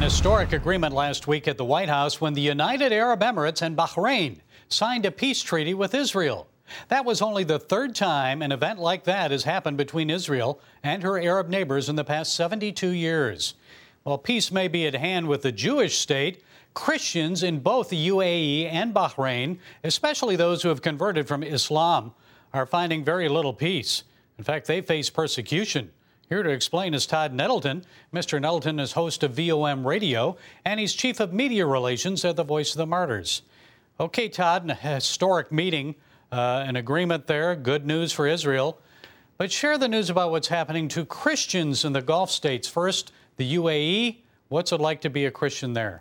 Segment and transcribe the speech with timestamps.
[0.00, 3.76] An historic agreement last week at the White House when the United Arab Emirates and
[3.76, 4.38] Bahrain
[4.70, 6.48] signed a peace treaty with Israel.
[6.88, 11.02] That was only the third time an event like that has happened between Israel and
[11.02, 13.52] her Arab neighbors in the past 72 years.
[14.02, 16.42] While peace may be at hand with the Jewish state,
[16.72, 22.14] Christians in both the UAE and Bahrain, especially those who have converted from Islam,
[22.54, 24.04] are finding very little peace.
[24.38, 25.90] In fact, they face persecution.
[26.30, 27.84] Here to explain is Todd Nettleton.
[28.14, 28.40] Mr.
[28.40, 32.70] Nettleton is host of VOM Radio, and he's chief of media relations at the Voice
[32.70, 33.42] of the Martyrs.
[33.98, 35.96] Okay, Todd, a historic meeting,
[36.30, 38.78] uh, an agreement there, good news for Israel.
[39.38, 42.68] But share the news about what's happening to Christians in the Gulf states.
[42.68, 44.18] First, the UAE.
[44.50, 46.00] What's it like to be a Christian there?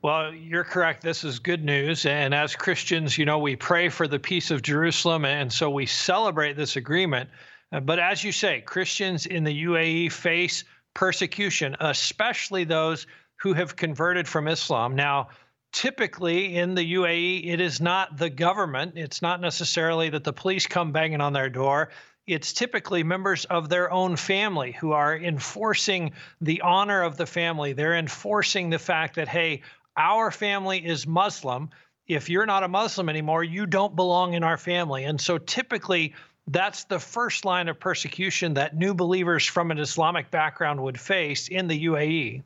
[0.00, 1.02] Well, you're correct.
[1.02, 2.06] This is good news.
[2.06, 5.26] And as Christians, you know, we pray for the peace of Jerusalem.
[5.26, 7.28] And so we celebrate this agreement.
[7.70, 13.06] But as you say, Christians in the UAE face persecution, especially those
[13.36, 14.96] who have converted from Islam.
[14.96, 15.28] Now,
[15.72, 18.94] typically in the UAE, it is not the government.
[18.96, 21.90] It's not necessarily that the police come banging on their door.
[22.26, 27.72] It's typically members of their own family who are enforcing the honor of the family.
[27.72, 29.62] They're enforcing the fact that, hey,
[29.96, 31.70] our family is Muslim.
[32.06, 35.04] If you're not a Muslim anymore, you don't belong in our family.
[35.04, 36.14] And so typically,
[36.50, 41.48] that's the first line of persecution that new believers from an Islamic background would face
[41.48, 42.42] in the UAE.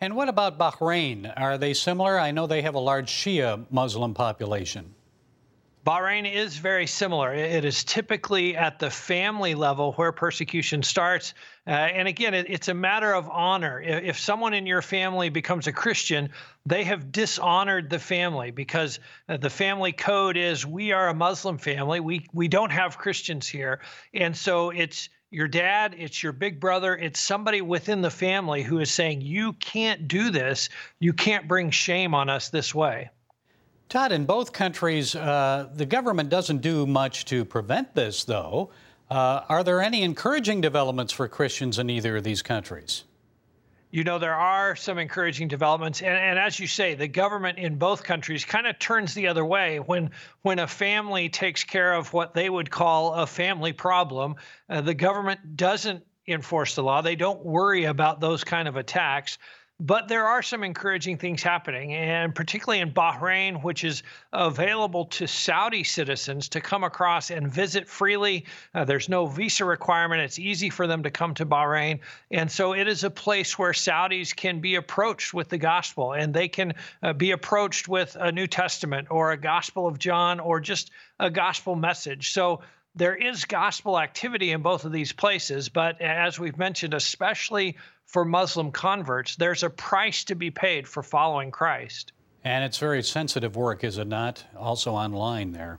[0.00, 1.32] And what about Bahrain?
[1.36, 2.18] Are they similar?
[2.18, 4.94] I know they have a large Shia Muslim population.
[5.86, 7.32] Bahrain is very similar.
[7.32, 11.34] It is typically at the family level where persecution starts.
[11.66, 13.80] Uh, and again, it, it's a matter of honor.
[13.80, 16.30] If someone in your family becomes a Christian,
[16.66, 21.58] they have dishonored the family because uh, the family code is we are a Muslim
[21.58, 22.00] family.
[22.00, 23.80] We, we don't have Christians here.
[24.12, 28.78] And so it's your dad, it's your big brother, it's somebody within the family who
[28.80, 30.70] is saying, you can't do this.
[30.98, 33.10] You can't bring shame on us this way.
[33.88, 38.70] Todd, in both countries, uh, the government doesn't do much to prevent this, though.
[39.10, 43.04] Uh, are there any encouraging developments for Christians in either of these countries?
[43.90, 46.02] You know, there are some encouraging developments.
[46.02, 49.46] And, and as you say, the government in both countries kind of turns the other
[49.46, 49.78] way.
[49.78, 50.10] When,
[50.42, 54.36] when a family takes care of what they would call a family problem,
[54.68, 57.00] uh, the government doesn't enforce the law.
[57.00, 59.38] They don't worry about those kind of attacks.
[59.80, 64.02] But there are some encouraging things happening, and particularly in Bahrain, which is
[64.32, 68.44] available to Saudi citizens to come across and visit freely.
[68.74, 70.20] Uh, there's no visa requirement.
[70.22, 72.00] It's easy for them to come to Bahrain.
[72.32, 76.34] And so it is a place where Saudis can be approached with the gospel, and
[76.34, 76.74] they can
[77.04, 80.90] uh, be approached with a New Testament or a Gospel of John or just
[81.20, 82.32] a gospel message.
[82.32, 82.62] So
[82.98, 87.76] there is gospel activity in both of these places, but as we've mentioned, especially
[88.06, 92.12] for Muslim converts, there's a price to be paid for following Christ.
[92.42, 94.44] And it's very sensitive work, is it not?
[94.56, 95.78] Also online there.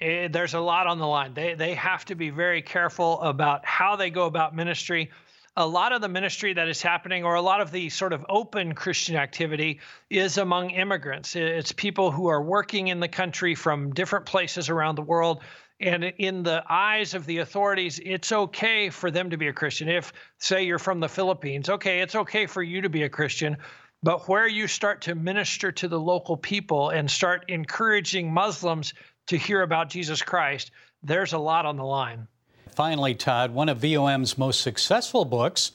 [0.00, 1.32] It, eh, there's a lot on the line.
[1.32, 5.10] They, they have to be very careful about how they go about ministry.
[5.56, 8.26] A lot of the ministry that is happening, or a lot of the sort of
[8.28, 11.36] open Christian activity, is among immigrants.
[11.36, 15.42] It's people who are working in the country from different places around the world
[15.80, 19.88] and in the eyes of the authorities, it's okay for them to be a Christian.
[19.88, 23.56] If, say, you're from the Philippines, okay, it's okay for you to be a Christian.
[24.02, 28.94] But where you start to minister to the local people and start encouraging Muslims
[29.26, 30.70] to hear about Jesus Christ,
[31.02, 32.26] there's a lot on the line.
[32.70, 35.72] Finally, Todd, one of VOM's most successful books,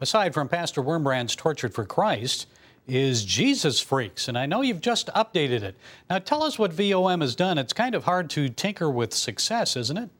[0.00, 2.46] aside from Pastor Wurmbrand's Tortured for Christ,
[2.86, 5.76] is Jesus Freaks, and I know you've just updated it.
[6.10, 7.58] Now, tell us what VOM has done.
[7.58, 10.10] It's kind of hard to tinker with success, isn't it?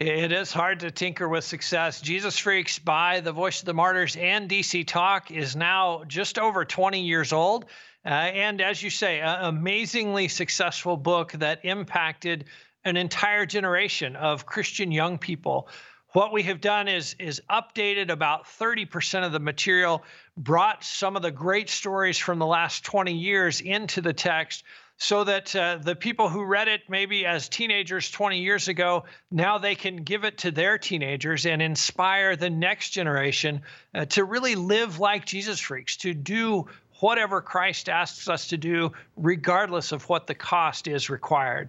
[0.00, 2.00] It is hard to tinker with success.
[2.00, 6.64] Jesus Freaks by the Voice of the Martyrs and DC Talk is now just over
[6.64, 7.66] 20 years old.
[8.04, 12.46] Uh, and as you say, an amazingly successful book that impacted
[12.84, 15.68] an entire generation of Christian young people
[16.14, 20.04] what we have done is is updated about 30% of the material,
[20.36, 24.64] brought some of the great stories from the last 20 years into the text
[24.96, 29.58] so that uh, the people who read it maybe as teenagers 20 years ago, now
[29.58, 33.62] they can give it to their teenagers and inspire the next generation
[33.94, 36.66] uh, to really live like Jesus freaks, to do
[37.00, 41.68] whatever Christ asks us to do, regardless of what the cost is required.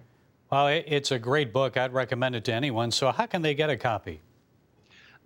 [0.50, 1.76] Well, it's a great book.
[1.76, 2.92] I'd recommend it to anyone.
[2.92, 4.20] So, how can they get a copy?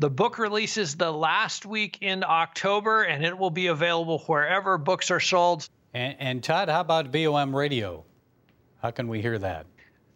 [0.00, 5.10] The book releases the last week in October, and it will be available wherever books
[5.10, 5.68] are sold.
[5.92, 8.06] And, and Todd, how about VOM Radio?
[8.80, 9.66] How can we hear that?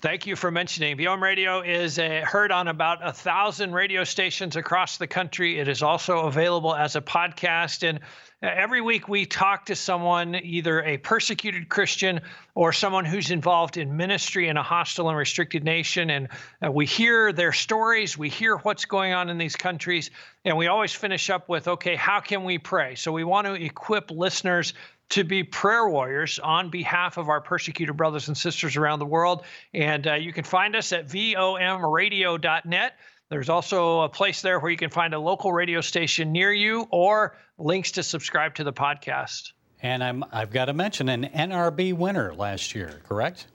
[0.04, 0.98] Thank you for mentioning.
[0.98, 5.58] VOM Radio is a, heard on about a thousand radio stations across the country.
[5.58, 7.88] It is also available as a podcast.
[7.88, 8.00] And
[8.42, 12.20] uh, every week we talk to someone, either a persecuted Christian
[12.54, 16.10] or someone who's involved in ministry in a hostile and restricted nation.
[16.10, 16.28] And
[16.62, 20.10] uh, we hear their stories, we hear what's going on in these countries,
[20.44, 22.94] and we always finish up with, okay, how can we pray?
[22.96, 24.74] So we want to equip listeners
[25.10, 29.44] to be prayer warriors on behalf of our persecuted brothers and sisters around the world.
[29.72, 32.92] And uh, you can find us at vomradio.net.
[33.28, 36.86] There's also a place there where you can find a local radio station near you
[36.90, 39.52] or links to subscribe to the podcast.
[39.82, 43.46] And I'm, I've got to mention an NRB winner last year, correct?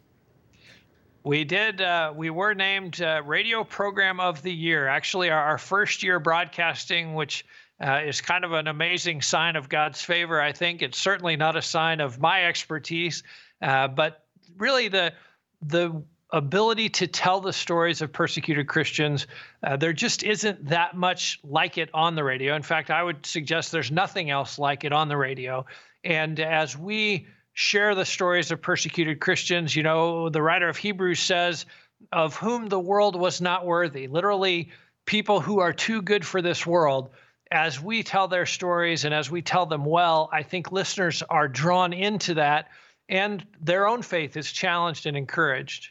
[1.23, 1.81] We did.
[1.81, 4.87] Uh, we were named uh, Radio Program of the Year.
[4.87, 7.45] Actually, our, our first year broadcasting, which
[7.81, 10.41] uh, is kind of an amazing sign of God's favor.
[10.41, 13.23] I think it's certainly not a sign of my expertise,
[13.61, 14.25] uh, but
[14.57, 15.13] really the
[15.61, 19.27] the ability to tell the stories of persecuted Christians.
[19.63, 22.55] Uh, there just isn't that much like it on the radio.
[22.55, 25.65] In fact, I would suggest there's nothing else like it on the radio.
[26.03, 31.19] And as we share the stories of persecuted Christians, you know, the writer of Hebrews
[31.19, 31.65] says,
[32.11, 34.69] of whom the world was not worthy, literally,
[35.05, 37.09] people who are too good for this world
[37.51, 41.47] as we tell their stories and as we tell them well, I think listeners are
[41.47, 42.69] drawn into that
[43.09, 45.89] and their own faith is challenged and encouraged.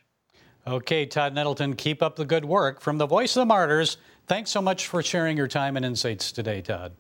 [0.67, 2.81] Okay, Todd Nettleton, keep up the good work.
[2.81, 3.97] From the Voice of the Martyrs,
[4.27, 6.93] thanks so much for sharing your time and insights today, Todd.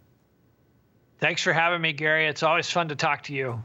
[1.20, 2.26] Thanks for having me, Gary.
[2.26, 3.62] It's always fun to talk to you.